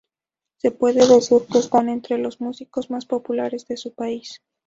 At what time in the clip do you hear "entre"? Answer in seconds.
1.87-2.17